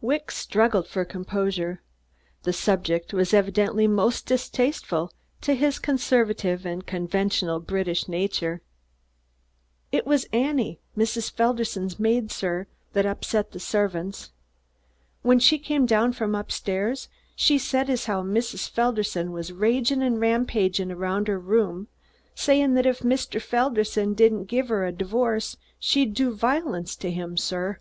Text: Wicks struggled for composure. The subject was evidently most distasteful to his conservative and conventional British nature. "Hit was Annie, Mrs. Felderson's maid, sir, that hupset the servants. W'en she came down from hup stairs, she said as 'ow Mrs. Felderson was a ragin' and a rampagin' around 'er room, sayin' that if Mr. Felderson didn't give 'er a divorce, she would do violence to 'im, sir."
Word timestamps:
Wicks 0.00 0.34
struggled 0.38 0.86
for 0.88 1.04
composure. 1.04 1.82
The 2.44 2.54
subject 2.54 3.12
was 3.12 3.34
evidently 3.34 3.86
most 3.86 4.24
distasteful 4.24 5.12
to 5.42 5.54
his 5.54 5.78
conservative 5.78 6.64
and 6.64 6.86
conventional 6.86 7.60
British 7.60 8.08
nature. 8.08 8.62
"Hit 9.92 10.06
was 10.06 10.24
Annie, 10.32 10.80
Mrs. 10.96 11.30
Felderson's 11.30 11.98
maid, 11.98 12.30
sir, 12.32 12.66
that 12.94 13.04
hupset 13.04 13.50
the 13.50 13.60
servants. 13.60 14.30
W'en 15.22 15.38
she 15.38 15.58
came 15.58 15.84
down 15.84 16.14
from 16.14 16.32
hup 16.32 16.50
stairs, 16.50 17.10
she 17.36 17.58
said 17.58 17.90
as 17.90 18.08
'ow 18.08 18.22
Mrs. 18.22 18.70
Felderson 18.70 19.32
was 19.32 19.50
a 19.50 19.54
ragin' 19.54 20.00
and 20.00 20.16
a 20.16 20.18
rampagin' 20.18 20.90
around 20.92 21.28
'er 21.28 21.38
room, 21.38 21.88
sayin' 22.34 22.72
that 22.72 22.86
if 22.86 23.00
Mr. 23.00 23.38
Felderson 23.38 24.14
didn't 24.14 24.46
give 24.46 24.70
'er 24.72 24.86
a 24.86 24.92
divorce, 24.92 25.58
she 25.78 26.06
would 26.06 26.14
do 26.14 26.34
violence 26.34 26.96
to 26.96 27.10
'im, 27.10 27.36
sir." 27.36 27.80